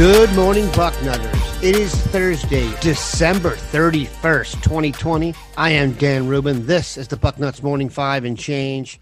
Good 0.00 0.34
morning, 0.34 0.64
Bucknutters. 0.68 1.62
It 1.62 1.76
is 1.76 1.94
Thursday, 1.94 2.72
December 2.80 3.50
31st, 3.50 4.62
2020. 4.62 5.34
I 5.58 5.72
am 5.72 5.92
Dan 5.92 6.26
Rubin. 6.26 6.64
This 6.64 6.96
is 6.96 7.06
the 7.06 7.18
Bucknuts 7.18 7.62
Morning 7.62 7.90
Five 7.90 8.24
and 8.24 8.38
Change. 8.38 8.98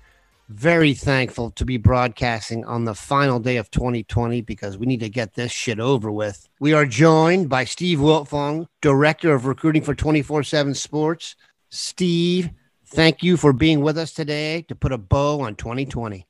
Very 0.48 0.94
thankful 0.94 1.52
to 1.52 1.64
be 1.64 1.76
broadcasting 1.76 2.64
on 2.64 2.84
the 2.84 2.96
final 2.96 3.38
day 3.38 3.58
of 3.58 3.70
2020 3.70 4.40
because 4.40 4.76
we 4.76 4.86
need 4.86 4.98
to 4.98 5.08
get 5.08 5.34
this 5.34 5.52
shit 5.52 5.78
over 5.78 6.10
with. 6.10 6.48
We 6.58 6.72
are 6.72 6.84
joined 6.84 7.48
by 7.48 7.62
Steve 7.62 8.00
Wiltfong, 8.00 8.66
Director 8.80 9.32
of 9.32 9.46
Recruiting 9.46 9.82
for 9.82 9.94
24 9.94 10.42
7 10.42 10.74
Sports. 10.74 11.36
Steve, 11.70 12.50
thank 12.86 13.22
you 13.22 13.36
for 13.36 13.52
being 13.52 13.82
with 13.82 13.98
us 13.98 14.12
today 14.12 14.62
to 14.62 14.74
put 14.74 14.90
a 14.90 14.98
bow 14.98 15.42
on 15.42 15.54
2020. 15.54 16.27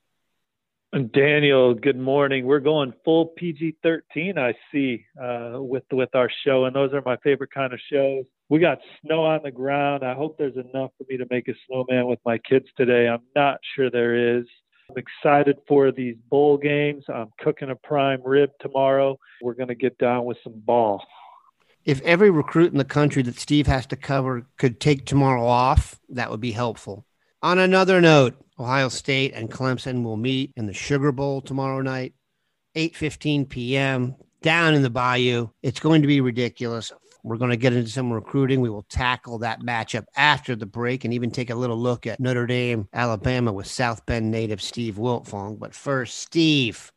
Daniel, 0.92 1.74
good 1.74 1.98
morning. 1.98 2.47
We're 2.47 2.60
going 2.60 2.95
full 3.05 3.27
PG-13. 3.37 4.38
I 4.38 4.54
see 4.73 5.04
uh, 5.23 5.63
with 5.63 5.82
with 5.93 6.15
our 6.15 6.30
show, 6.46 6.65
and 6.65 6.74
those 6.74 6.95
are 6.95 7.02
my 7.04 7.18
favorite 7.18 7.52
kind 7.52 7.74
of 7.74 7.80
shows. 7.93 8.24
We 8.49 8.59
got 8.59 8.79
snow 9.04 9.23
on 9.24 9.40
the 9.45 9.51
ground. 9.51 10.02
I 10.02 10.15
hope 10.15 10.38
there's 10.38 10.57
enough 10.57 10.90
for 10.96 11.04
me 11.07 11.18
to 11.18 11.26
make 11.29 11.46
a 11.48 11.52
snowman 11.66 12.07
with 12.07 12.21
my 12.24 12.38
kids 12.38 12.65
today. 12.74 13.07
I'm 13.07 13.21
not 13.37 13.59
sure 13.76 13.90
there 13.90 14.38
is. 14.38 14.46
I'm 14.88 14.96
excited 14.96 15.59
for 15.68 15.93
these 15.93 16.16
bowl 16.30 16.57
games. 16.57 17.04
I'm 17.13 17.29
cooking 17.38 17.68
a 17.68 17.76
prime 17.76 18.23
rib 18.24 18.48
tomorrow. 18.59 19.18
We're 19.43 19.52
going 19.52 19.68
to 19.68 19.74
get 19.74 19.98
down 19.98 20.24
with 20.24 20.38
some 20.43 20.54
ball. 20.57 21.04
If 21.85 22.01
every 22.01 22.30
recruit 22.30 22.73
in 22.73 22.79
the 22.79 22.85
country 22.85 23.23
that 23.24 23.38
Steve 23.38 23.66
has 23.66 23.85
to 23.88 23.96
cover 23.96 24.46
could 24.57 24.80
take 24.80 25.04
tomorrow 25.04 25.45
off, 25.45 26.01
that 26.09 26.30
would 26.30 26.41
be 26.41 26.52
helpful. 26.52 27.04
On 27.41 27.61
another 27.61 28.01
note, 28.01 28.35
Ohio 28.59 28.89
State 28.89 29.33
and 29.33 29.49
Clemson 29.49 30.03
will 30.03 30.17
meet 30.17 30.53
in 30.57 30.67
the 30.67 30.73
Sugar 30.73 31.13
Bowl 31.13 31.41
tomorrow 31.41 31.81
night, 31.81 32.15
8:15 32.75 33.49
p.m. 33.49 34.17
down 34.43 34.75
in 34.75 34.83
the 34.83 34.91
Bayou. 34.91 35.49
It's 35.63 35.79
going 35.79 36.03
to 36.03 36.09
be 36.09 36.21
ridiculous. 36.21 36.91
We're 37.23 37.37
going 37.37 37.53
to 37.53 37.57
get 37.57 37.75
into 37.75 37.91
some 37.91 38.13
recruiting. 38.13 38.61
We 38.61 38.71
will 38.71 38.87
tackle 38.89 39.39
that 39.39 39.61
matchup 39.61 40.07
after 40.16 40.57
the 40.57 40.66
break 40.66 41.05
and 41.05 41.15
even 41.15 41.31
take 41.31 41.51
a 41.51 41.55
little 41.55 41.79
look 41.79 42.09
at 42.09 42.19
Notre 42.19 42.47
Dame, 42.47 42.89
Alabama 42.93 43.53
with 43.53 43.69
South 43.69 44.05
Bend 44.05 44.33
native 44.33 44.61
Steve 44.61 44.97
Wiltfong. 44.97 45.61
But 45.61 45.77
first, 45.77 46.19
Steve, 46.19 46.91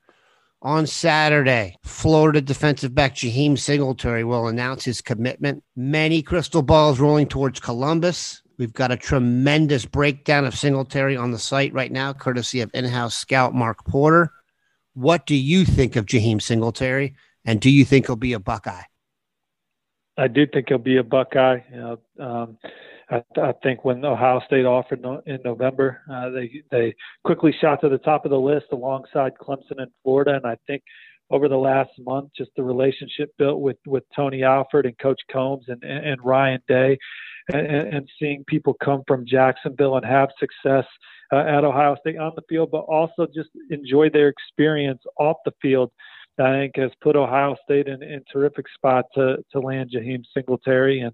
on 0.63 0.87
Saturday, 0.87 1.75
Florida 1.83 2.41
defensive 2.41 2.95
back 2.95 3.13
Jaheim 3.13 3.59
Singletary 3.59 4.23
will 4.23 4.47
announce 4.47 4.85
his 4.85 5.01
commitment. 5.01 5.63
Many 5.75 6.23
crystal 6.23 6.63
balls 6.63 6.99
rolling 6.99 7.27
towards 7.27 7.59
Columbus. 7.59 8.41
We've 8.61 8.71
got 8.71 8.91
a 8.91 8.95
tremendous 8.95 9.87
breakdown 9.87 10.45
of 10.45 10.53
Singletary 10.53 11.17
on 11.17 11.31
the 11.31 11.39
site 11.39 11.73
right 11.73 11.91
now, 11.91 12.13
courtesy 12.13 12.61
of 12.61 12.69
in 12.75 12.85
house 12.85 13.17
scout 13.17 13.55
Mark 13.55 13.83
Porter. 13.85 14.31
What 14.93 15.25
do 15.25 15.33
you 15.33 15.65
think 15.65 15.95
of 15.95 16.05
Jaheim 16.05 16.39
Singletary? 16.39 17.15
And 17.43 17.59
do 17.59 17.71
you 17.71 17.83
think 17.83 18.05
he'll 18.05 18.15
be 18.15 18.33
a 18.33 18.39
Buckeye? 18.39 18.83
I 20.15 20.27
do 20.27 20.45
think 20.45 20.67
he'll 20.69 20.77
be 20.77 20.97
a 20.97 21.03
Buckeye. 21.03 21.61
You 21.71 21.75
know, 21.75 21.99
um, 22.19 22.57
I, 23.09 23.23
I, 23.41 23.53
think 23.63 23.83
when 23.83 24.05
Ohio 24.05 24.41
State 24.45 24.67
offered 24.67 25.01
no, 25.01 25.23
in 25.25 25.39
November, 25.43 26.01
uh, 26.07 26.29
they 26.29 26.61
they 26.69 26.93
quickly 27.23 27.55
shot 27.59 27.81
to 27.81 27.89
the 27.89 27.97
top 27.97 28.25
of 28.25 28.29
the 28.29 28.39
list 28.39 28.67
alongside 28.71 29.31
Clemson 29.41 29.79
and 29.79 29.89
Florida. 30.03 30.35
And 30.35 30.45
I 30.45 30.55
think 30.67 30.83
over 31.31 31.49
the 31.49 31.57
last 31.57 31.89
month, 31.97 32.29
just 32.37 32.51
the 32.55 32.61
relationship 32.61 33.31
built 33.39 33.59
with 33.59 33.77
with 33.87 34.03
Tony 34.15 34.43
Alford 34.43 34.85
and 34.85 34.95
Coach 34.99 35.21
Coombs 35.31 35.65
and, 35.67 35.81
and, 35.83 36.05
and 36.05 36.23
Ryan 36.23 36.61
Day 36.67 36.99
and, 37.53 37.93
and 37.93 38.09
seeing 38.19 38.43
people 38.45 38.75
come 38.83 39.03
from 39.07 39.25
Jacksonville 39.25 39.97
and 39.97 40.05
have 40.05 40.29
success 40.39 40.85
uh, 41.31 41.37
at 41.37 41.63
Ohio 41.63 41.95
State 41.99 42.17
on 42.17 42.33
the 42.35 42.43
field, 42.49 42.69
but 42.71 42.81
also 42.81 43.27
just 43.33 43.49
enjoy 43.69 44.09
their 44.09 44.29
experience 44.29 45.01
off 45.17 45.37
the 45.45 45.53
field. 45.61 45.91
I 46.39 46.51
think 46.53 46.77
has 46.77 46.91
put 47.01 47.15
Ohio 47.15 47.55
State 47.63 47.87
in, 47.87 48.01
in 48.01 48.23
terrific 48.31 48.65
spot 48.73 49.05
to 49.15 49.43
to 49.51 49.59
land 49.59 49.91
Jaheim 49.95 50.23
Singletary, 50.33 51.01
and 51.01 51.13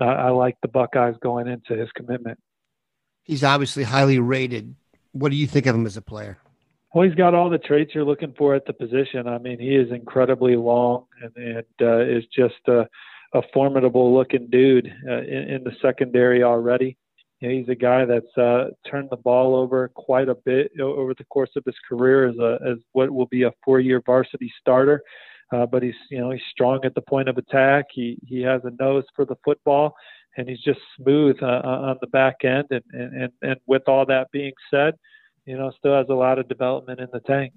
uh, 0.00 0.04
I 0.04 0.30
like 0.30 0.56
the 0.62 0.68
Buckeyes 0.68 1.16
going 1.20 1.48
into 1.48 1.74
his 1.74 1.90
commitment. 1.96 2.38
He's 3.24 3.42
obviously 3.42 3.82
highly 3.82 4.18
rated. 4.18 4.74
What 5.12 5.30
do 5.30 5.36
you 5.36 5.46
think 5.46 5.66
of 5.66 5.74
him 5.74 5.86
as 5.86 5.96
a 5.96 6.02
player? 6.02 6.38
Well, 6.94 7.06
he's 7.06 7.16
got 7.16 7.34
all 7.34 7.50
the 7.50 7.58
traits 7.58 7.94
you're 7.94 8.04
looking 8.04 8.34
for 8.36 8.54
at 8.54 8.64
the 8.66 8.72
position. 8.72 9.26
I 9.26 9.38
mean, 9.38 9.58
he 9.58 9.74
is 9.76 9.90
incredibly 9.92 10.56
long 10.56 11.04
and, 11.22 11.36
and 11.36 11.66
uh, 11.80 12.00
is 12.00 12.24
just 12.34 12.66
uh, 12.66 12.84
a 13.34 13.42
formidable 13.52 14.14
looking 14.14 14.48
dude 14.50 14.92
uh, 15.08 15.22
in, 15.22 15.48
in, 15.50 15.64
the 15.64 15.72
secondary 15.82 16.42
already. 16.42 16.96
You 17.40 17.48
know, 17.48 17.54
he's 17.54 17.68
a 17.68 17.74
guy 17.74 18.04
that's 18.04 18.36
uh, 18.38 18.70
turned 18.90 19.10
the 19.10 19.16
ball 19.16 19.54
over 19.54 19.88
quite 19.88 20.28
a 20.28 20.34
bit 20.34 20.72
over 20.80 21.14
the 21.14 21.24
course 21.24 21.50
of 21.56 21.64
his 21.64 21.76
career 21.88 22.28
as 22.28 22.36
a 22.38 22.58
as 22.66 22.78
what 22.92 23.10
will 23.10 23.26
be 23.26 23.42
a 23.44 23.52
four-year 23.64 24.02
varsity 24.04 24.52
starter. 24.60 25.02
Uh, 25.52 25.66
but 25.66 25.82
he's 25.82 25.94
you 26.10 26.18
know 26.18 26.30
he's 26.30 26.42
strong 26.50 26.80
at 26.84 26.94
the 26.94 27.02
point 27.02 27.28
of 27.28 27.38
attack. 27.38 27.86
He 27.92 28.18
he 28.26 28.40
has 28.42 28.62
a 28.64 28.72
nose 28.82 29.04
for 29.14 29.24
the 29.24 29.36
football, 29.44 29.94
and 30.36 30.48
he's 30.48 30.62
just 30.62 30.80
smooth 30.96 31.36
uh, 31.42 31.46
on 31.64 31.96
the 32.00 32.06
back 32.08 32.44
end. 32.44 32.66
And, 32.70 32.82
and 32.92 33.32
and 33.42 33.56
with 33.66 33.82
all 33.86 34.04
that 34.06 34.30
being 34.32 34.52
said, 34.70 34.94
you 35.46 35.56
know 35.56 35.70
still 35.78 35.96
has 35.96 36.08
a 36.10 36.14
lot 36.14 36.38
of 36.38 36.48
development 36.48 37.00
in 37.00 37.08
the 37.12 37.20
tank 37.20 37.52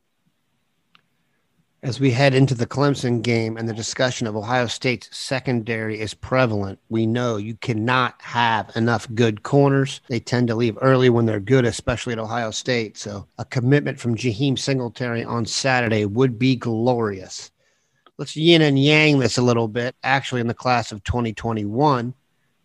as 1.84 2.00
we 2.00 2.12
head 2.12 2.36
into 2.36 2.54
the 2.54 2.68
Clemson 2.68 3.24
game 3.24 3.58
and 3.58 3.68
the 3.68 3.74
discussion 3.74 4.28
of 4.28 4.36
Ohio 4.36 4.68
State's 4.68 5.10
secondary 5.18 6.00
is 6.00 6.14
prevalent, 6.14 6.78
we 6.90 7.08
know 7.08 7.38
you 7.38 7.56
cannot 7.56 8.22
have 8.22 8.72
enough 8.76 9.08
good 9.16 9.42
corners. 9.42 10.00
They 10.08 10.20
tend 10.20 10.48
to 10.50 10.56
leave 10.56 10.78
early 10.82 11.10
when 11.10 11.26
they're 11.26 11.40
good, 11.40 11.66
especially 11.66 12.14
at 12.14 12.20
Ohio 12.20 12.52
State. 12.52 12.98
So 12.98 13.26
a 13.40 13.46
commitment 13.46 14.00
from 14.00 14.16
Jaheim 14.16 14.60
Singletary 14.60 15.24
on 15.24 15.46
Saturday 15.48 16.06
would 16.06 16.38
be 16.38 16.56
glorious. 16.56 17.50
Let's 18.20 18.36
yin 18.36 18.62
and 18.62 18.78
yang 18.78 19.18
this 19.18 19.40
a 19.40 19.42
little 19.42 19.68
bit. 19.68 19.96
Actually, 20.04 20.42
in 20.42 20.48
the 20.48 20.54
class 20.54 20.92
of 20.92 21.04
2021, 21.04 22.14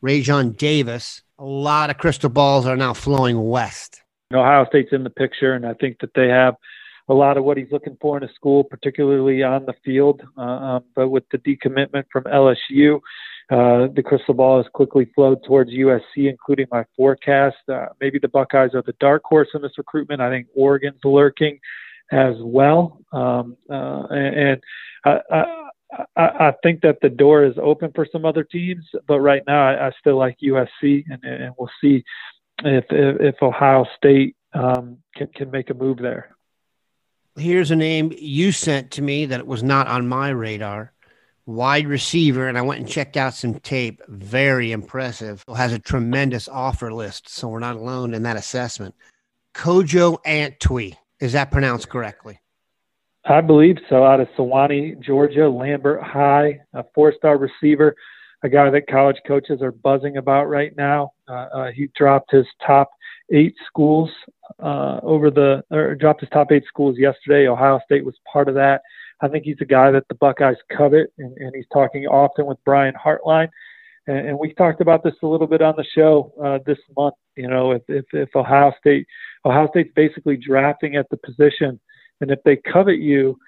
Raesjon 0.02 0.56
Davis, 0.58 1.22
a 1.38 1.44
lot 1.44 1.88
of 1.88 1.96
crystal 1.96 2.28
balls 2.28 2.66
are 2.66 2.76
now 2.76 2.92
flowing 2.92 3.48
west. 3.48 4.02
Ohio 4.34 4.66
State's 4.66 4.92
in 4.92 5.04
the 5.04 5.10
picture, 5.10 5.54
and 5.54 5.64
I 5.64 5.72
think 5.72 6.00
that 6.00 6.12
they 6.14 6.28
have– 6.28 6.56
a 7.08 7.14
lot 7.14 7.36
of 7.36 7.44
what 7.44 7.56
he's 7.56 7.70
looking 7.70 7.96
for 8.00 8.16
in 8.16 8.24
a 8.24 8.32
school, 8.34 8.64
particularly 8.64 9.42
on 9.42 9.64
the 9.64 9.74
field. 9.84 10.22
Uh, 10.36 10.40
um, 10.40 10.84
but 10.94 11.08
with 11.08 11.24
the 11.30 11.38
decommitment 11.38 12.04
from 12.10 12.24
LSU, 12.24 12.96
uh, 13.48 13.86
the 13.94 14.02
crystal 14.04 14.34
ball 14.34 14.56
has 14.60 14.66
quickly 14.72 15.08
flowed 15.14 15.42
towards 15.44 15.70
USC, 15.70 16.28
including 16.28 16.66
my 16.70 16.84
forecast. 16.96 17.56
Uh, 17.72 17.86
maybe 18.00 18.18
the 18.18 18.28
Buckeyes 18.28 18.74
are 18.74 18.82
the 18.82 18.94
dark 18.98 19.22
horse 19.24 19.48
in 19.54 19.62
this 19.62 19.78
recruitment. 19.78 20.20
I 20.20 20.30
think 20.30 20.48
Oregon's 20.56 21.00
lurking 21.04 21.60
as 22.10 22.34
well. 22.40 23.00
Um, 23.12 23.56
uh, 23.70 24.06
and 24.10 24.60
I, 25.04 25.20
I, 26.16 26.22
I, 26.22 26.52
think 26.62 26.80
that 26.82 26.98
the 27.02 27.08
door 27.08 27.44
is 27.44 27.54
open 27.62 27.92
for 27.94 28.06
some 28.10 28.24
other 28.24 28.42
teams, 28.42 28.84
but 29.06 29.20
right 29.20 29.42
now 29.46 29.68
I, 29.68 29.88
I 29.88 29.90
still 30.00 30.16
like 30.16 30.36
USC, 30.42 31.04
and, 31.08 31.24
and 31.24 31.54
we'll 31.56 31.70
see 31.80 32.02
if, 32.64 32.84
if, 32.90 33.20
if 33.20 33.42
Ohio 33.42 33.86
State 33.96 34.36
um, 34.54 34.98
can, 35.14 35.28
can 35.28 35.50
make 35.50 35.70
a 35.70 35.74
move 35.74 35.98
there 35.98 36.35
here's 37.36 37.70
a 37.70 37.76
name 37.76 38.12
you 38.16 38.52
sent 38.52 38.90
to 38.92 39.02
me 39.02 39.26
that 39.26 39.46
was 39.46 39.62
not 39.62 39.86
on 39.86 40.08
my 40.08 40.30
radar. 40.30 40.92
Wide 41.44 41.86
receiver, 41.86 42.48
and 42.48 42.58
I 42.58 42.62
went 42.62 42.80
and 42.80 42.88
checked 42.88 43.16
out 43.16 43.34
some 43.34 43.60
tape. 43.60 44.02
Very 44.08 44.72
impressive. 44.72 45.44
Has 45.54 45.72
a 45.72 45.78
tremendous 45.78 46.48
offer 46.48 46.92
list, 46.92 47.28
so 47.28 47.46
we're 47.46 47.60
not 47.60 47.76
alone 47.76 48.14
in 48.14 48.24
that 48.24 48.36
assessment. 48.36 48.96
Kojo 49.54 50.18
Antwi, 50.24 50.96
is 51.20 51.34
that 51.34 51.52
pronounced 51.52 51.88
correctly? 51.88 52.40
I 53.24 53.40
believe 53.40 53.76
so. 53.88 54.04
Out 54.04 54.20
of 54.20 54.28
Suwanee, 54.36 55.00
Georgia, 55.00 55.48
Lambert 55.48 56.02
High, 56.02 56.60
a 56.74 56.84
four-star 56.94 57.38
receiver, 57.38 57.94
a 58.42 58.48
guy 58.48 58.68
that 58.70 58.88
college 58.88 59.16
coaches 59.26 59.62
are 59.62 59.72
buzzing 59.72 60.16
about 60.16 60.44
right 60.44 60.76
now. 60.76 61.12
Uh, 61.28 61.32
uh, 61.32 61.70
he 61.72 61.88
dropped 61.96 62.30
his 62.32 62.46
top 62.66 62.90
eight 63.32 63.54
schools 63.66 64.10
uh, 64.62 65.00
over 65.02 65.30
the 65.30 65.62
or 65.70 65.94
dropped 65.94 66.20
his 66.20 66.30
top 66.30 66.52
eight 66.52 66.64
schools 66.66 66.96
yesterday. 66.98 67.48
Ohio 67.48 67.80
State 67.84 68.04
was 68.04 68.14
part 68.30 68.48
of 68.48 68.54
that. 68.54 68.82
I 69.20 69.28
think 69.28 69.44
he's 69.44 69.56
a 69.60 69.66
guy 69.66 69.90
that 69.90 70.06
the 70.08 70.14
Buckeyes 70.14 70.56
covet, 70.76 71.12
and, 71.18 71.36
and 71.38 71.54
he's 71.54 71.66
talking 71.72 72.06
often 72.06 72.46
with 72.46 72.58
Brian 72.64 72.94
Hartline. 72.94 73.48
and, 74.06 74.28
and 74.28 74.38
we 74.38 74.52
talked 74.54 74.80
about 74.80 75.02
this 75.02 75.14
a 75.22 75.26
little 75.26 75.46
bit 75.46 75.62
on 75.62 75.74
the 75.76 75.84
show 75.94 76.32
uh, 76.42 76.58
this 76.66 76.78
month. 76.96 77.14
You 77.36 77.48
know, 77.48 77.72
if, 77.72 77.82
if 77.88 78.04
if 78.12 78.34
Ohio 78.36 78.72
State 78.78 79.06
Ohio 79.44 79.68
State's 79.70 79.92
basically 79.94 80.36
drafting 80.36 80.96
at 80.96 81.08
the 81.10 81.16
position, 81.16 81.80
and 82.20 82.30
if 82.30 82.38
they 82.44 82.56
covet 82.56 82.98
you, 82.98 83.38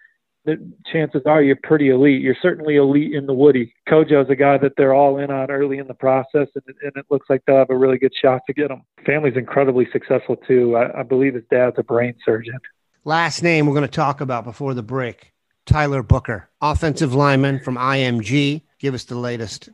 the 0.48 0.72
chances 0.90 1.20
are 1.26 1.42
you're 1.42 1.58
pretty 1.62 1.90
elite. 1.90 2.22
You're 2.22 2.36
certainly 2.40 2.76
elite 2.76 3.14
in 3.14 3.26
the 3.26 3.34
Woody. 3.34 3.74
Kojo's 3.86 4.30
a 4.30 4.34
guy 4.34 4.56
that 4.58 4.72
they're 4.78 4.94
all 4.94 5.18
in 5.18 5.30
on 5.30 5.50
early 5.50 5.76
in 5.76 5.86
the 5.86 5.94
process, 5.94 6.48
and, 6.54 6.64
and 6.82 6.92
it 6.96 7.04
looks 7.10 7.26
like 7.28 7.42
they'll 7.46 7.58
have 7.58 7.70
a 7.70 7.76
really 7.76 7.98
good 7.98 8.14
shot 8.20 8.40
to 8.46 8.54
get 8.54 8.70
him. 8.70 8.82
Family's 9.04 9.36
incredibly 9.36 9.86
successful 9.92 10.36
too. 10.36 10.74
I, 10.76 11.00
I 11.00 11.02
believe 11.02 11.34
his 11.34 11.44
dad's 11.50 11.76
a 11.78 11.82
brain 11.82 12.14
surgeon. 12.24 12.58
Last 13.04 13.42
name 13.42 13.66
we're 13.66 13.74
going 13.74 13.82
to 13.82 13.88
talk 13.88 14.22
about 14.22 14.44
before 14.44 14.72
the 14.72 14.82
break 14.82 15.34
Tyler 15.66 16.02
Booker, 16.02 16.48
offensive 16.62 17.14
lineman 17.14 17.60
from 17.60 17.76
IMG. 17.76 18.62
Give 18.78 18.94
us 18.94 19.04
the 19.04 19.16
latest. 19.18 19.68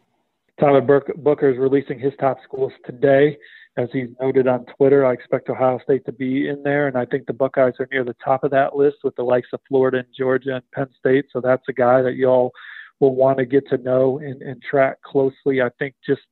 Tyler 0.59 0.81
Booker 0.81 1.51
is 1.51 1.59
releasing 1.59 2.01
his 2.01 2.13
top 2.19 2.39
schools 2.43 2.73
today. 2.85 3.39
As 3.77 3.89
he's 3.93 4.09
noted 4.21 4.47
on 4.47 4.67
Twitter, 4.77 5.05
I 5.05 5.13
expect 5.13 5.49
Ohio 5.49 5.81
State 5.83 6.05
to 6.07 6.13
be 6.13 6.49
in 6.49 6.63
there, 6.63 6.87
and 6.87 6.97
I 6.97 7.05
think 7.07 7.27
the 7.27 7.33
Buckeyes 7.33 7.75
are 7.81 7.89
near 7.91 8.05
the 8.05 8.15
top 8.25 8.45
of 8.45 8.53
that 8.53 8.77
list 8.77 8.99
with 9.03 9.17
the 9.17 9.25
likes 9.25 9.49
of 9.53 9.61
Florida 9.69 9.99
and 9.99 10.07
Georgia 10.17 10.55
and 10.55 10.71
Penn 10.71 10.89
State. 10.97 11.27
So 11.33 11.41
that's 11.41 11.65
a 11.69 11.73
guy 11.73 12.01
that 12.03 12.15
y'all 12.15 12.53
will 13.01 13.17
want 13.17 13.39
to 13.39 13.45
get 13.45 13.69
to 13.71 13.79
know 13.79 14.19
and, 14.19 14.41
and 14.43 14.63
track 14.63 15.03
closely. 15.03 15.61
I 15.61 15.71
think 15.79 15.95
just 16.07 16.23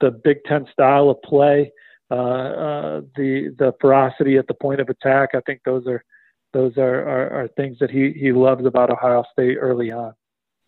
the 0.00 0.12
Big 0.12 0.44
Ten 0.44 0.66
style 0.72 1.10
of 1.10 1.20
play, 1.22 1.72
uh, 2.10 2.14
uh, 2.14 3.00
the 3.16 3.54
the 3.58 3.74
ferocity 3.80 4.38
at 4.38 4.46
the 4.46 4.54
point 4.54 4.80
of 4.80 4.88
attack. 4.88 5.30
I 5.34 5.40
think 5.40 5.62
those 5.64 5.86
are 5.88 6.04
those 6.52 6.76
are, 6.76 7.00
are, 7.08 7.30
are 7.30 7.48
things 7.56 7.78
that 7.80 7.90
he, 7.90 8.12
he 8.12 8.30
loves 8.30 8.64
about 8.66 8.90
Ohio 8.90 9.24
State 9.32 9.56
early 9.56 9.90
on. 9.90 10.14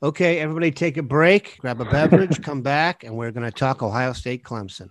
Okay, 0.03 0.39
everybody 0.39 0.71
take 0.71 0.97
a 0.97 1.03
break, 1.03 1.59
grab 1.59 1.81
a 1.81 1.85
beverage, 1.85 2.43
come 2.43 2.63
back, 2.63 3.05
and 3.05 3.17
we're 3.17 3.31
going 3.31 3.45
to 3.45 3.53
talk 3.53 3.83
Ohio 3.83 4.13
State 4.13 4.43
Clemson. 4.43 4.91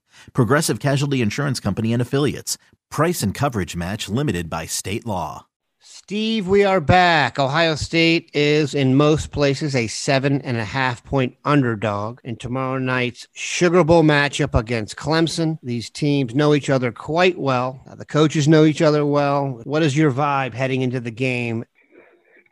Progressive 0.33 0.79
Casualty 0.79 1.21
Insurance 1.21 1.59
Company 1.59 1.93
and 1.93 2.01
Affiliates. 2.01 2.57
Price 2.89 3.23
and 3.23 3.33
coverage 3.33 3.75
match 3.75 4.09
limited 4.09 4.49
by 4.49 4.65
state 4.65 5.05
law. 5.05 5.47
Steve, 5.83 6.47
we 6.47 6.63
are 6.63 6.79
back. 6.79 7.39
Ohio 7.39 7.75
State 7.75 8.29
is 8.33 8.75
in 8.75 8.95
most 8.95 9.31
places 9.31 9.75
a 9.75 9.87
seven 9.87 10.41
and 10.41 10.57
a 10.57 10.65
half 10.65 11.03
point 11.03 11.35
underdog 11.43 12.19
in 12.23 12.35
tomorrow 12.35 12.77
night's 12.77 13.27
Sugar 13.33 13.83
Bowl 13.83 14.03
matchup 14.03 14.53
against 14.53 14.95
Clemson. 14.95 15.57
These 15.63 15.89
teams 15.89 16.35
know 16.35 16.53
each 16.53 16.69
other 16.69 16.91
quite 16.91 17.39
well. 17.39 17.81
The 17.95 18.05
coaches 18.05 18.47
know 18.47 18.65
each 18.65 18.81
other 18.81 19.05
well. 19.05 19.61
What 19.63 19.83
is 19.83 19.97
your 19.97 20.11
vibe 20.11 20.53
heading 20.53 20.81
into 20.81 20.99
the 20.99 21.11
game? 21.11 21.65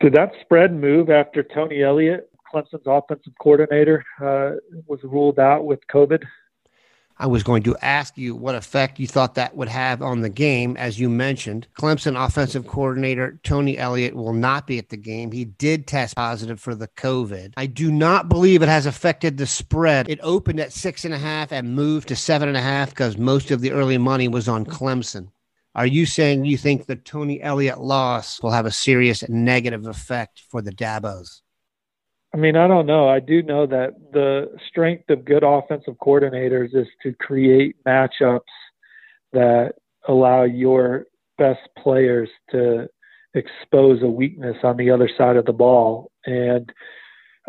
Did 0.00 0.14
that 0.14 0.32
spread 0.40 0.72
move 0.72 1.10
after 1.10 1.42
Tony 1.42 1.82
Elliott, 1.82 2.30
Clemson's 2.52 2.82
offensive 2.86 3.34
coordinator, 3.40 4.04
uh, 4.20 4.56
was 4.86 5.00
ruled 5.04 5.38
out 5.38 5.66
with 5.66 5.80
COVID? 5.92 6.22
I 7.20 7.26
was 7.26 7.42
going 7.42 7.62
to 7.64 7.76
ask 7.82 8.16
you 8.16 8.34
what 8.34 8.54
effect 8.54 8.98
you 8.98 9.06
thought 9.06 9.34
that 9.34 9.54
would 9.54 9.68
have 9.68 10.00
on 10.00 10.22
the 10.22 10.30
game. 10.30 10.74
As 10.78 10.98
you 10.98 11.10
mentioned, 11.10 11.66
Clemson 11.78 12.16
offensive 12.16 12.66
coordinator 12.66 13.38
Tony 13.42 13.76
Elliott 13.76 14.14
will 14.14 14.32
not 14.32 14.66
be 14.66 14.78
at 14.78 14.88
the 14.88 14.96
game. 14.96 15.30
He 15.30 15.44
did 15.44 15.86
test 15.86 16.16
positive 16.16 16.58
for 16.58 16.74
the 16.74 16.88
COVID. 16.88 17.52
I 17.58 17.66
do 17.66 17.92
not 17.92 18.30
believe 18.30 18.62
it 18.62 18.70
has 18.70 18.86
affected 18.86 19.36
the 19.36 19.46
spread. 19.46 20.08
It 20.08 20.18
opened 20.22 20.60
at 20.60 20.72
six 20.72 21.04
and 21.04 21.12
a 21.12 21.18
half 21.18 21.52
and 21.52 21.74
moved 21.74 22.08
to 22.08 22.16
seven 22.16 22.48
and 22.48 22.56
a 22.56 22.62
half 22.62 22.88
because 22.88 23.18
most 23.18 23.50
of 23.50 23.60
the 23.60 23.72
early 23.72 23.98
money 23.98 24.26
was 24.26 24.48
on 24.48 24.64
Clemson. 24.64 25.28
Are 25.74 25.86
you 25.86 26.06
saying 26.06 26.46
you 26.46 26.56
think 26.56 26.86
the 26.86 26.96
Tony 26.96 27.42
Elliott 27.42 27.80
loss 27.80 28.42
will 28.42 28.52
have 28.52 28.64
a 28.64 28.70
serious 28.70 29.28
negative 29.28 29.86
effect 29.86 30.42
for 30.48 30.62
the 30.62 30.72
Dabos? 30.72 31.42
I 32.32 32.36
mean, 32.36 32.56
I 32.56 32.68
don't 32.68 32.86
know. 32.86 33.08
I 33.08 33.18
do 33.18 33.42
know 33.42 33.66
that 33.66 33.94
the 34.12 34.56
strength 34.68 35.10
of 35.10 35.24
good 35.24 35.42
offensive 35.42 35.94
coordinators 35.94 36.74
is 36.74 36.86
to 37.02 37.12
create 37.14 37.76
matchups 37.84 38.40
that 39.32 39.72
allow 40.06 40.44
your 40.44 41.06
best 41.38 41.60
players 41.76 42.28
to 42.50 42.88
expose 43.34 44.02
a 44.02 44.06
weakness 44.06 44.56
on 44.62 44.76
the 44.76 44.90
other 44.90 45.10
side 45.16 45.36
of 45.36 45.44
the 45.44 45.52
ball. 45.52 46.12
And 46.24 46.70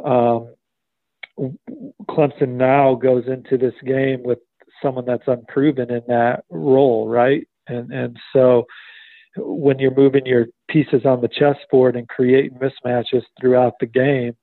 um, 0.03 0.53
Clemson 2.09 2.49
now 2.49 2.95
goes 2.95 3.25
into 3.27 3.57
this 3.57 3.75
game 3.85 4.23
with 4.23 4.39
someone 4.81 5.05
that's 5.05 5.27
unproven 5.27 5.91
in 5.91 6.01
that 6.07 6.43
role, 6.49 7.07
right? 7.07 7.47
And 7.67 7.91
and 7.91 8.17
so 8.33 8.65
when 9.37 9.79
you're 9.79 9.95
moving 9.95 10.25
your 10.25 10.47
pieces 10.69 11.05
on 11.05 11.21
the 11.21 11.27
chessboard 11.29 11.95
and 11.95 12.07
creating 12.07 12.57
mismatches 12.59 13.23
throughout 13.39 13.73
the 13.79 13.85
game, 13.85 14.35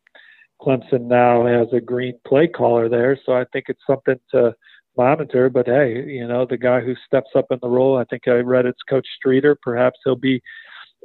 Clemson 0.61 1.03
now 1.03 1.47
has 1.47 1.69
a 1.73 1.81
green 1.81 2.19
play 2.27 2.49
caller 2.49 2.89
there, 2.89 3.19
so 3.25 3.33
I 3.33 3.45
think 3.53 3.67
it's 3.69 3.83
something 3.87 4.19
to 4.33 4.55
monitor. 4.97 5.49
But 5.49 5.67
hey, 5.67 6.05
you 6.05 6.27
know, 6.27 6.47
the 6.47 6.59
guy 6.59 6.81
who 6.81 6.95
steps 7.07 7.31
up 7.37 7.47
in 7.51 7.59
the 7.63 7.69
role, 7.69 7.97
I 7.97 8.05
think 8.05 8.27
I 8.27 8.33
read 8.33 8.67
it's 8.67 8.83
Coach 8.89 9.07
Streeter. 9.17 9.57
Perhaps 9.63 10.01
he'll 10.05 10.17
be 10.17 10.43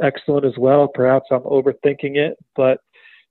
excellent 0.01 0.45
as 0.45 0.57
well. 0.57 0.87
Perhaps 0.87 1.27
I'm 1.31 1.41
overthinking 1.41 2.17
it, 2.17 2.37
but 2.55 2.79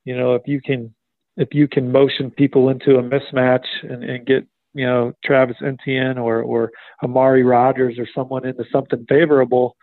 you 0.04 0.16
know, 0.16 0.34
if 0.34 0.42
you 0.46 0.60
can 0.60 0.94
if 1.36 1.48
you 1.52 1.66
can 1.66 1.90
motion 1.90 2.30
people 2.30 2.68
into 2.68 2.96
a 2.96 3.02
mismatch 3.02 3.64
and, 3.82 4.04
and 4.04 4.26
get 4.26 4.46
you 4.74 4.86
know 4.86 5.12
Travis 5.24 5.56
Etienne 5.64 6.18
or 6.18 6.42
or 6.42 6.70
Amari 7.02 7.42
Rodgers 7.42 7.98
or 7.98 8.06
someone 8.14 8.46
into 8.46 8.64
something 8.70 9.04
favorable, 9.08 9.76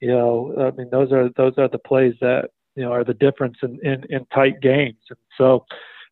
you 0.00 0.08
know, 0.08 0.54
I 0.58 0.76
mean 0.76 0.88
those 0.90 1.12
are 1.12 1.30
those 1.36 1.54
are 1.58 1.68
the 1.68 1.78
plays 1.78 2.14
that 2.20 2.50
you 2.74 2.82
know 2.82 2.92
are 2.92 3.04
the 3.04 3.14
difference 3.14 3.56
in, 3.62 3.78
in, 3.82 4.04
in 4.10 4.26
tight 4.26 4.60
games. 4.60 4.98
And 5.10 5.18
so 5.38 5.64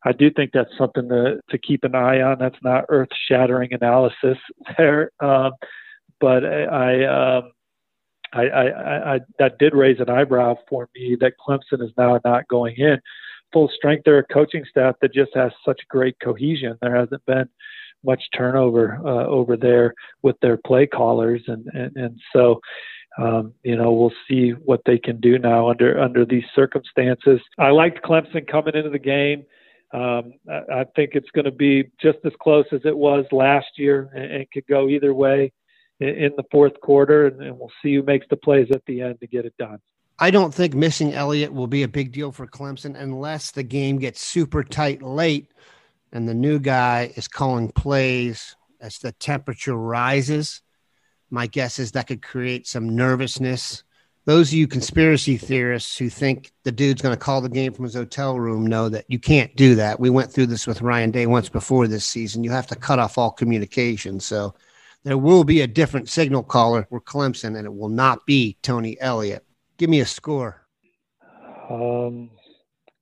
I 0.03 0.11
do 0.11 0.31
think 0.31 0.51
that's 0.53 0.75
something 0.77 1.07
to, 1.09 1.39
to 1.49 1.57
keep 1.57 1.83
an 1.83 1.95
eye 1.95 2.21
on. 2.21 2.39
That's 2.39 2.57
not 2.63 2.85
earth 2.89 3.09
shattering 3.27 3.73
analysis 3.73 4.37
there. 4.77 5.11
Um, 5.19 5.51
but 6.19 6.45
I, 6.45 6.63
I, 6.63 7.37
um, 7.37 7.51
I, 8.33 8.43
I, 8.43 9.15
I, 9.15 9.19
that 9.39 9.57
did 9.57 9.73
raise 9.73 9.99
an 9.99 10.09
eyebrow 10.09 10.55
for 10.69 10.87
me 10.95 11.17
that 11.19 11.33
Clemson 11.45 11.83
is 11.83 11.91
now 11.97 12.19
not 12.23 12.47
going 12.47 12.75
in 12.77 12.99
full 13.51 13.69
strength. 13.75 14.03
They're 14.05 14.19
a 14.19 14.23
coaching 14.23 14.63
staff 14.69 14.95
that 15.01 15.13
just 15.13 15.31
has 15.35 15.51
such 15.65 15.81
great 15.89 16.15
cohesion. 16.23 16.77
There 16.81 16.95
hasn't 16.95 17.25
been 17.25 17.49
much 18.03 18.23
turnover 18.35 18.99
uh, 19.05 19.27
over 19.27 19.57
there 19.57 19.93
with 20.21 20.39
their 20.41 20.57
play 20.57 20.87
callers, 20.87 21.41
and 21.47 21.67
and, 21.73 21.95
and 21.95 22.19
so 22.33 22.59
um, 23.17 23.53
you 23.63 23.75
know, 23.75 23.91
we'll 23.91 24.13
see 24.27 24.51
what 24.51 24.81
they 24.85 24.97
can 24.97 25.19
do 25.19 25.37
now 25.37 25.69
under 25.69 25.99
under 25.99 26.25
these 26.25 26.45
circumstances. 26.55 27.41
I 27.59 27.69
liked 27.69 28.03
Clemson 28.03 28.47
coming 28.47 28.75
into 28.75 28.89
the 28.89 28.99
game. 28.99 29.45
Um, 29.93 30.33
I, 30.49 30.81
I 30.81 30.85
think 30.95 31.11
it's 31.13 31.29
going 31.31 31.45
to 31.45 31.51
be 31.51 31.91
just 32.01 32.19
as 32.23 32.31
close 32.41 32.65
as 32.71 32.81
it 32.85 32.97
was 32.97 33.25
last 33.31 33.67
year, 33.77 34.09
and, 34.13 34.31
and 34.31 34.51
could 34.51 34.65
go 34.67 34.87
either 34.87 35.13
way 35.13 35.51
in, 35.99 36.09
in 36.09 36.31
the 36.37 36.45
fourth 36.51 36.79
quarter. 36.81 37.27
And, 37.27 37.41
and 37.41 37.59
we'll 37.59 37.71
see 37.81 37.95
who 37.95 38.03
makes 38.03 38.25
the 38.29 38.37
plays 38.37 38.67
at 38.73 38.83
the 38.85 39.01
end 39.01 39.19
to 39.19 39.27
get 39.27 39.45
it 39.45 39.53
done. 39.59 39.79
I 40.17 40.31
don't 40.31 40.53
think 40.53 40.75
missing 40.75 41.13
Elliott 41.13 41.51
will 41.51 41.67
be 41.67 41.83
a 41.83 41.87
big 41.87 42.11
deal 42.11 42.31
for 42.31 42.45
Clemson 42.45 42.95
unless 42.95 43.51
the 43.51 43.63
game 43.63 43.97
gets 43.97 44.21
super 44.21 44.63
tight 44.63 45.01
late 45.01 45.51
and 46.13 46.29
the 46.29 46.33
new 46.33 46.59
guy 46.59 47.11
is 47.15 47.27
calling 47.27 47.71
plays 47.71 48.55
as 48.79 48.99
the 48.99 49.11
temperature 49.13 49.75
rises 49.75 50.61
my 51.31 51.47
guess 51.47 51.79
is 51.79 51.91
that 51.93 52.07
could 52.07 52.21
create 52.21 52.67
some 52.67 52.95
nervousness. 52.95 53.83
Those 54.25 54.49
of 54.49 54.53
you 54.53 54.67
conspiracy 54.67 55.37
theorists 55.37 55.97
who 55.97 56.09
think 56.09 56.51
the 56.63 56.71
dude's 56.71 57.01
going 57.01 57.15
to 57.15 57.19
call 57.19 57.41
the 57.41 57.49
game 57.49 57.73
from 57.73 57.85
his 57.85 57.95
hotel 57.95 58.39
room 58.39 58.67
know 58.67 58.87
that 58.89 59.05
you 59.07 59.17
can't 59.17 59.55
do 59.55 59.73
that. 59.75 59.99
We 59.99 60.11
went 60.11 60.31
through 60.31 60.45
this 60.47 60.67
with 60.67 60.81
Ryan 60.81 61.09
Day 61.09 61.25
once 61.25 61.49
before 61.49 61.87
this 61.87 62.05
season. 62.05 62.43
You 62.43 62.51
have 62.51 62.67
to 62.67 62.75
cut 62.75 62.99
off 62.99 63.17
all 63.17 63.31
communication. 63.31 64.19
So 64.19 64.53
there 65.03 65.17
will 65.17 65.43
be 65.43 65.61
a 65.61 65.67
different 65.67 66.09
signal 66.09 66.43
caller 66.43 66.85
for 66.87 67.01
Clemson, 67.01 67.57
and 67.57 67.65
it 67.65 67.73
will 67.73 67.89
not 67.89 68.25
be 68.27 68.57
Tony 68.61 68.99
Elliott. 69.01 69.43
Give 69.77 69.89
me 69.89 70.01
a 70.01 70.05
score. 70.05 70.67
Um, 71.69 72.29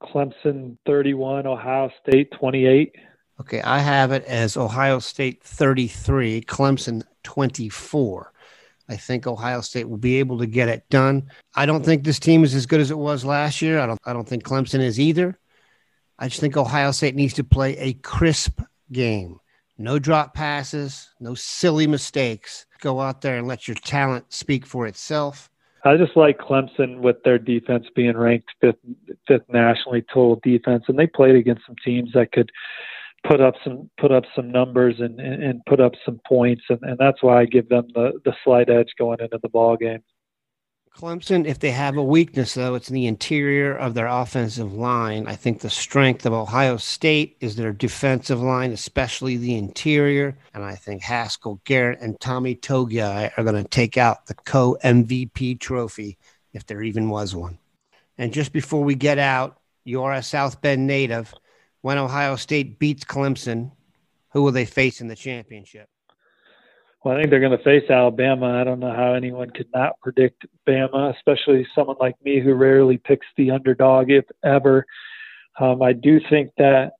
Clemson 0.02 0.78
31, 0.86 1.46
Ohio 1.46 1.92
State 2.02 2.32
28. 2.40 2.96
Okay, 3.42 3.62
I 3.62 3.80
have 3.80 4.12
it 4.12 4.24
as 4.26 4.56
Ohio 4.56 5.00
State 5.00 5.44
33, 5.44 6.42
Clemson 6.42 7.04
24. 7.30 8.34
I 8.90 8.96
think 8.96 9.28
Ohio 9.28 9.62
State 9.62 9.88
will 9.88 9.98
be 9.98 10.18
able 10.18 10.40
to 10.40 10.48
get 10.48 10.68
it 10.68 10.84
done. 10.90 11.30
I 11.56 11.68
don't 11.68 11.86
think 11.86 12.04
this 12.04 12.18
team 12.18 12.44
is 12.44 12.56
as 12.56 12.66
good 12.66 12.82
as 12.82 12.90
it 12.90 12.98
was 12.98 13.24
last 13.24 13.62
year. 13.62 13.80
I 13.80 13.86
don't 13.86 14.00
I 14.04 14.14
don't 14.14 14.28
think 14.28 14.44
Clemson 14.44 14.80
is 14.80 15.00
either. 15.00 15.38
I 16.18 16.28
just 16.28 16.42
think 16.42 16.58
Ohio 16.58 16.92
State 16.92 17.16
needs 17.16 17.36
to 17.36 17.44
play 17.44 17.78
a 17.78 17.94
crisp 17.94 18.62
game. 18.92 19.40
No 19.78 20.00
drop 20.00 20.34
passes, 20.34 21.08
no 21.20 21.36
silly 21.36 21.86
mistakes. 21.86 22.66
Go 22.82 23.00
out 23.00 23.22
there 23.22 23.38
and 23.38 23.48
let 23.48 23.68
your 23.68 23.76
talent 23.76 24.26
speak 24.34 24.66
for 24.66 24.88
itself. 24.88 25.52
I 25.86 25.96
just 25.96 26.18
like 26.18 26.40
Clemson 26.40 27.00
with 27.00 27.22
their 27.24 27.38
defense 27.38 27.86
being 27.96 28.18
ranked 28.18 28.50
fifth, 28.60 28.80
fifth 29.28 29.48
nationally 29.50 30.04
total 30.12 30.42
defense, 30.44 30.86
and 30.88 30.98
they 30.98 31.08
played 31.08 31.36
against 31.36 31.66
some 31.68 31.76
teams 31.86 32.12
that 32.14 32.32
could 32.32 32.52
put 33.28 33.42
up 33.42 33.56
some 33.64 33.90
put 34.00 34.12
up 34.12 34.24
some 34.36 34.52
numbers 34.52 34.96
and 35.00 35.20
and 35.20 35.62
put 35.66 35.80
up 35.80 35.94
some 36.06 36.20
points, 36.28 36.64
and, 36.70 36.80
and 36.82 36.98
that's 36.98 37.22
why 37.22 37.42
I 37.42 37.46
give 37.46 37.70
them 37.70 37.88
the 37.94 38.20
the 38.26 38.34
slight 38.44 38.70
edge 38.70 38.90
going 38.98 39.20
into 39.20 39.40
the 39.42 39.50
ball 39.50 39.78
game. 39.78 40.04
Clemson, 40.96 41.46
if 41.46 41.60
they 41.60 41.72
have 41.72 41.96
a 41.98 42.04
weakness, 42.04 42.56
though, 42.56 42.76
it's 42.76 42.90
in 42.90 42.96
the 42.96 43.08
interior 43.08 43.74
of 43.76 43.94
their 43.94 44.08
offensive 44.08 44.74
line. 44.74 45.28
I 45.28 45.36
think 45.36 45.62
the 45.62 45.70
strength 45.70 46.26
of 46.26 46.34
Ohio 46.34 46.78
State 46.78 47.38
is 47.40 47.56
their 47.56 47.72
defensive 47.72 48.42
line, 48.42 48.72
especially 48.72 49.38
the 49.38 49.56
interior. 49.56 50.38
And 50.54 50.64
I 50.64 50.76
think 50.76 51.04
Haskell, 51.04 51.62
Garrett, 51.64 52.02
and 52.02 52.20
Tommy 52.20 52.56
Togiai 52.56 53.32
are 53.38 53.44
going 53.44 53.62
to 53.62 53.70
take 53.70 53.98
out 53.98 54.26
the 54.26 54.34
co 54.34 54.78
MVP 54.84 55.60
trophy 55.60 56.18
if 56.54 56.66
there 56.66 56.82
even 56.82 57.10
was 57.10 57.36
one. 57.36 57.60
And 58.18 58.34
just 58.34 58.52
before 58.52 58.84
we 58.84 58.96
get 58.96 59.20
out, 59.20 59.60
you're 59.86 60.12
a 60.12 60.24
South 60.24 60.62
Bend 60.62 60.86
native. 60.86 61.34
When 61.82 61.98
Ohio 61.98 62.36
State 62.36 62.80
beats 62.80 63.06
Clemson, 63.06 63.72
who 64.34 64.44
will 64.44 64.52
they 64.52 64.66
face 64.66 65.02
in 65.02 65.08
the 65.08 65.16
championship? 65.16 65.88
Well, 67.04 67.16
I 67.16 67.20
think 67.20 67.30
they're 67.30 67.40
going 67.40 67.58
to 67.58 67.64
face 67.64 67.90
Alabama. 67.90 68.60
I 68.60 68.66
don't 68.66 68.82
know 68.82 68.94
how 68.94 69.14
anyone 69.14 69.50
could 69.52 69.70
not 69.74 69.94
predict 70.02 70.46
Bama, 70.68 71.16
especially 71.16 71.66
someone 71.74 71.96
like 72.00 72.16
me 72.24 72.42
who 72.42 72.54
rarely 72.54 72.98
picks 72.98 73.28
the 73.38 73.52
underdog, 73.52 74.12
if 74.12 74.26
ever. 74.44 74.86
Um, 75.60 75.82
I 75.82 75.94
do 75.94 76.20
think 76.30 76.52
that 76.58 76.92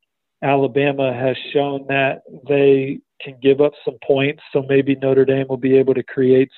Alabama 0.42 1.14
has 1.14 1.36
shown 1.52 1.86
that 1.90 2.22
they 2.48 3.00
can 3.22 3.38
give 3.42 3.60
up 3.60 3.74
some 3.84 3.98
points, 4.02 4.42
so 4.54 4.64
maybe 4.70 4.96
Notre 4.96 5.26
Dame 5.26 5.48
will 5.50 5.58
be 5.58 5.76
able 5.78 5.94
to 5.94 6.04
create. 6.04 6.50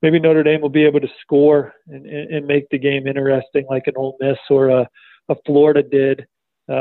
Maybe 0.00 0.18
Notre 0.18 0.42
Dame 0.42 0.62
will 0.62 0.70
be 0.70 0.86
able 0.86 1.00
to 1.00 1.08
score 1.20 1.74
and, 1.86 2.06
and 2.06 2.46
make 2.46 2.68
the 2.70 2.78
game 2.78 3.06
interesting, 3.06 3.66
like 3.68 3.86
an 3.86 3.94
Ole 3.96 4.16
Miss 4.18 4.38
or 4.48 4.68
a, 4.68 4.88
a 5.28 5.34
Florida 5.44 5.82
did. 5.82 6.26
Uh, 6.68 6.72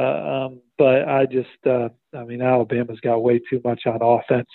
um, 0.45 0.61
but 0.77 1.07
I 1.07 1.25
just, 1.25 1.49
uh, 1.65 1.89
I 2.15 2.23
mean, 2.23 2.41
Alabama's 2.41 2.99
got 3.01 3.23
way 3.23 3.39
too 3.49 3.61
much 3.63 3.81
on 3.85 3.99
offense. 4.01 4.49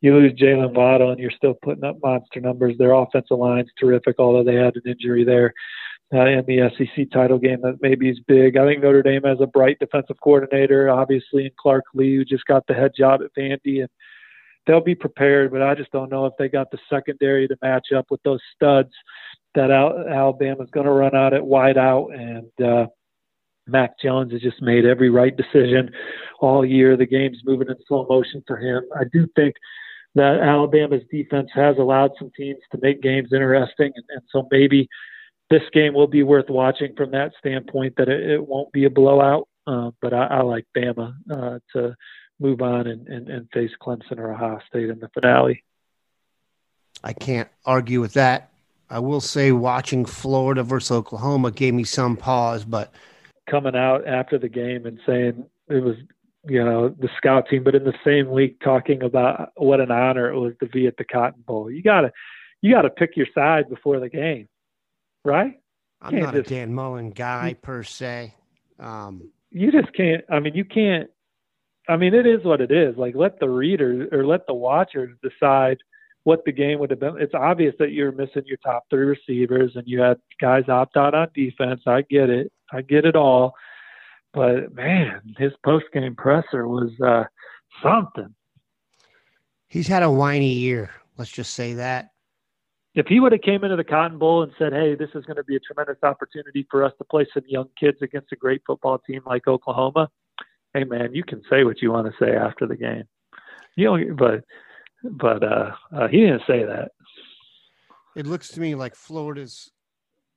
You 0.00 0.14
lose 0.14 0.32
Jaylen 0.32 0.74
Waddle, 0.74 1.10
and 1.10 1.20
you're 1.20 1.30
still 1.30 1.54
putting 1.62 1.84
up 1.84 1.96
monster 2.02 2.40
numbers. 2.40 2.76
Their 2.76 2.92
offensive 2.92 3.38
line's 3.38 3.70
terrific, 3.78 4.16
although 4.18 4.42
they 4.42 4.56
had 4.56 4.74
an 4.76 4.82
injury 4.86 5.24
there 5.24 5.52
uh, 6.12 6.26
in 6.26 6.44
the 6.46 6.70
SEC 6.76 7.10
title 7.12 7.38
game 7.38 7.60
that 7.62 7.78
maybe 7.80 8.08
is 8.08 8.18
big. 8.26 8.56
I 8.56 8.66
think 8.66 8.82
Notre 8.82 9.02
Dame 9.02 9.22
has 9.24 9.38
a 9.40 9.46
bright 9.46 9.78
defensive 9.78 10.16
coordinator, 10.22 10.90
obviously, 10.90 11.44
in 11.44 11.52
Clark 11.58 11.84
Lea, 11.94 12.16
who 12.16 12.24
just 12.24 12.44
got 12.46 12.66
the 12.66 12.74
head 12.74 12.92
job 12.98 13.20
at 13.22 13.34
Vandy, 13.38 13.80
and 13.80 13.88
they'll 14.66 14.80
be 14.80 14.96
prepared. 14.96 15.52
But 15.52 15.62
I 15.62 15.76
just 15.76 15.92
don't 15.92 16.10
know 16.10 16.26
if 16.26 16.34
they 16.36 16.48
got 16.48 16.72
the 16.72 16.78
secondary 16.90 17.46
to 17.46 17.56
match 17.62 17.92
up 17.96 18.06
with 18.10 18.22
those 18.24 18.40
studs 18.56 18.90
that 19.54 19.70
Alabama's 19.70 20.70
going 20.72 20.86
to 20.86 20.92
run 20.92 21.14
out 21.14 21.32
at 21.32 21.46
wide 21.46 21.78
out 21.78 22.08
and. 22.12 22.50
uh 22.60 22.86
Mac 23.66 23.98
Jones 24.00 24.32
has 24.32 24.42
just 24.42 24.60
made 24.60 24.84
every 24.84 25.10
right 25.10 25.34
decision 25.36 25.90
all 26.40 26.64
year. 26.64 26.96
The 26.96 27.06
game's 27.06 27.40
moving 27.44 27.68
in 27.68 27.76
slow 27.86 28.06
motion 28.08 28.42
for 28.46 28.56
him. 28.56 28.84
I 28.94 29.04
do 29.12 29.26
think 29.34 29.54
that 30.14 30.40
Alabama's 30.40 31.02
defense 31.10 31.50
has 31.54 31.76
allowed 31.78 32.12
some 32.18 32.30
teams 32.36 32.60
to 32.72 32.78
make 32.80 33.02
games 33.02 33.32
interesting, 33.32 33.92
and, 33.94 34.04
and 34.08 34.22
so 34.30 34.46
maybe 34.50 34.88
this 35.50 35.62
game 35.72 35.94
will 35.94 36.06
be 36.06 36.22
worth 36.22 36.48
watching 36.48 36.94
from 36.96 37.10
that 37.12 37.32
standpoint. 37.38 37.94
That 37.96 38.08
it, 38.08 38.30
it 38.30 38.46
won't 38.46 38.72
be 38.72 38.84
a 38.84 38.90
blowout, 38.90 39.48
uh, 39.66 39.90
but 40.00 40.12
I, 40.12 40.26
I 40.26 40.42
like 40.42 40.66
Bama 40.76 41.14
uh, 41.30 41.58
to 41.74 41.94
move 42.40 42.60
on 42.62 42.86
and, 42.86 43.06
and, 43.08 43.28
and 43.28 43.48
face 43.52 43.70
Clemson 43.80 44.18
or 44.18 44.32
Ohio 44.32 44.60
State 44.68 44.90
in 44.90 44.98
the 45.00 45.08
finale. 45.08 45.64
I 47.02 47.12
can't 47.12 47.48
argue 47.64 48.00
with 48.00 48.14
that. 48.14 48.50
I 48.88 48.98
will 48.98 49.20
say 49.20 49.52
watching 49.52 50.04
Florida 50.04 50.62
versus 50.62 50.90
Oklahoma 50.90 51.50
gave 51.50 51.74
me 51.74 51.84
some 51.84 52.16
pause, 52.16 52.64
but 52.64 52.92
coming 53.48 53.76
out 53.76 54.06
after 54.06 54.38
the 54.38 54.48
game 54.48 54.86
and 54.86 54.98
saying 55.06 55.44
it 55.68 55.82
was 55.82 55.96
you 56.46 56.62
know 56.62 56.88
the 56.88 57.08
scout 57.16 57.48
team, 57.48 57.64
but 57.64 57.74
in 57.74 57.84
the 57.84 57.94
same 58.04 58.30
week 58.30 58.60
talking 58.60 59.02
about 59.02 59.52
what 59.56 59.80
an 59.80 59.90
honor 59.90 60.30
it 60.30 60.38
was 60.38 60.54
to 60.60 60.66
be 60.66 60.86
at 60.86 60.96
the 60.96 61.04
Cotton 61.04 61.42
Bowl. 61.46 61.70
You 61.70 61.82
gotta 61.82 62.12
you 62.60 62.72
gotta 62.74 62.90
pick 62.90 63.16
your 63.16 63.26
side 63.34 63.68
before 63.68 64.00
the 64.00 64.08
game, 64.08 64.48
right? 65.24 65.60
I'm 66.00 66.18
not 66.18 66.34
just, 66.34 66.50
a 66.50 66.54
Dan 66.54 66.74
Mullen 66.74 67.10
guy 67.10 67.56
per 67.60 67.82
se. 67.82 68.34
Um, 68.78 69.30
you 69.50 69.72
just 69.72 69.92
can't. 69.94 70.24
I 70.30 70.40
mean, 70.40 70.54
you 70.54 70.64
can't. 70.64 71.08
I 71.88 71.96
mean, 71.96 72.14
it 72.14 72.26
is 72.26 72.44
what 72.44 72.60
it 72.60 72.70
is. 72.70 72.96
Like, 72.96 73.14
let 73.14 73.40
the 73.40 73.48
readers 73.48 74.08
or 74.12 74.26
let 74.26 74.46
the 74.46 74.54
watchers 74.54 75.16
decide 75.22 75.78
what 76.24 76.44
the 76.44 76.52
game 76.52 76.78
would 76.78 76.90
have 76.90 77.00
been. 77.00 77.20
It's 77.20 77.34
obvious 77.34 77.74
that 77.78 77.92
you're 77.92 78.12
missing 78.12 78.42
your 78.46 78.56
top 78.58 78.86
three 78.90 79.04
receivers 79.04 79.72
and 79.76 79.86
you 79.86 80.00
had 80.00 80.18
guys 80.40 80.68
opt 80.68 80.96
out 80.96 81.14
on 81.14 81.28
defense. 81.34 81.82
I 81.86 82.02
get 82.02 82.30
it. 82.30 82.50
I 82.74 82.82
get 82.82 83.04
it 83.04 83.16
all. 83.16 83.54
But 84.32 84.74
man, 84.74 85.34
his 85.38 85.52
post 85.64 85.86
game 85.92 86.16
presser 86.16 86.66
was 86.66 86.90
uh, 87.00 87.24
something. 87.82 88.34
He's 89.68 89.86
had 89.86 90.02
a 90.02 90.10
whiny 90.10 90.52
year. 90.52 90.90
Let's 91.16 91.30
just 91.30 91.54
say 91.54 91.74
that. 91.74 92.10
If 92.94 93.06
he 93.06 93.18
would 93.18 93.32
have 93.32 93.40
came 93.40 93.64
into 93.64 93.76
the 93.76 93.84
Cotton 93.84 94.18
Bowl 94.18 94.42
and 94.42 94.52
said, 94.58 94.72
"Hey, 94.72 94.94
this 94.94 95.10
is 95.14 95.24
going 95.24 95.36
to 95.36 95.44
be 95.44 95.56
a 95.56 95.60
tremendous 95.60 96.02
opportunity 96.02 96.66
for 96.70 96.84
us 96.84 96.92
to 96.98 97.04
play 97.04 97.26
some 97.32 97.42
young 97.46 97.68
kids 97.78 97.98
against 98.02 98.32
a 98.32 98.36
great 98.36 98.62
football 98.66 98.98
team 98.98 99.22
like 99.26 99.46
Oklahoma," 99.48 100.10
hey 100.74 100.84
man, 100.84 101.14
you 101.14 101.24
can 101.24 101.42
say 101.48 101.64
what 101.64 101.80
you 101.80 101.92
want 101.92 102.06
to 102.06 102.24
say 102.24 102.34
after 102.36 102.66
the 102.66 102.76
game. 102.76 103.04
You 103.76 103.84
know, 103.84 104.14
but 104.14 104.44
but 105.12 105.42
uh, 105.42 105.72
uh, 105.94 106.08
he 106.08 106.20
didn't 106.20 106.42
say 106.46 106.64
that. 106.64 106.92
It 108.16 108.26
looks 108.26 108.48
to 108.50 108.60
me 108.60 108.74
like 108.74 108.94
Florida's 108.94 109.70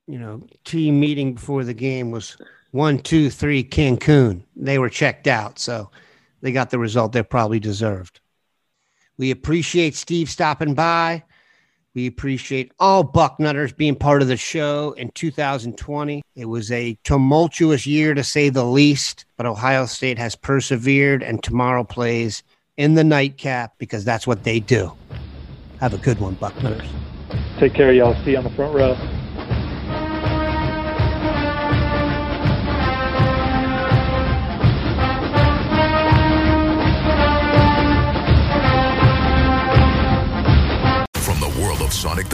you 0.08 0.18
know, 0.18 0.42
team 0.64 1.00
meeting 1.00 1.34
before 1.34 1.64
the 1.64 1.74
game 1.74 2.12
was 2.12 2.38
one, 2.72 3.00
two, 3.00 3.30
three, 3.30 3.64
Cancun. 3.64 4.44
They 4.56 4.80
were 4.80 4.90
checked 4.90 5.28
out, 5.28 5.60
so 5.60 5.90
they 6.42 6.52
got 6.52 6.70
the 6.70 6.80
result 6.80 7.12
they 7.12 7.24
probably 7.24 7.60
deserved. 7.60 8.20
We 9.18 9.32
appreciate 9.32 9.96
Steve 9.96 10.30
stopping 10.30 10.74
by. 10.74 11.24
We 11.96 12.06
appreciate 12.06 12.72
all 12.80 13.04
Bucknutters 13.04 13.76
being 13.76 13.96
part 13.96 14.22
of 14.22 14.28
the 14.28 14.38
show 14.38 14.92
in 14.92 15.10
2020. 15.12 16.22
It 16.36 16.46
was 16.46 16.72
a 16.72 16.96
tumultuous 17.04 17.88
year 17.88 18.14
to 18.14 18.24
say 18.24 18.50
the 18.50 18.64
least, 18.64 19.26
but 19.36 19.48
Ohio 19.48 19.88
State 19.88 20.20
has 20.20 20.36
persevered 20.36 21.24
and 21.24 21.42
tomorrow 21.42 21.84
plays 21.84 22.44
in 22.78 22.94
the 22.94 23.04
nightcap 23.04 23.74
because 23.80 24.06
that's 24.06 24.28
what 24.28 24.44
they 24.44 24.60
do. 24.60 24.92
Have 25.80 25.96
a 25.96 25.98
good 25.98 26.20
one, 26.20 26.36
Bucknutters. 26.36 26.88
Take 27.60 27.74
care, 27.74 27.92
y'all. 27.92 28.14
See 28.24 28.32
you 28.32 28.38
on 28.38 28.44
the 28.44 28.52
front 28.52 28.76
row. 28.76 28.96